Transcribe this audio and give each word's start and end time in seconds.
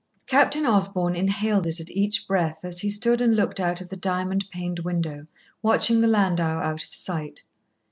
Captain 0.25 0.65
Osborn 0.65 1.15
inhaled 1.15 1.67
it 1.67 1.79
at 1.79 1.91
each 1.91 2.27
breath 2.27 2.57
as 2.63 2.79
he 2.79 2.89
stood 2.89 3.21
and 3.21 3.35
looked 3.35 3.59
out 3.59 3.81
of 3.81 3.89
the 3.89 3.95
diamond 3.95 4.49
paned 4.49 4.79
window, 4.79 5.27
watching 5.61 6.01
the 6.01 6.07
landau 6.07 6.57
out 6.57 6.83
of 6.83 6.91
sight. 6.91 7.43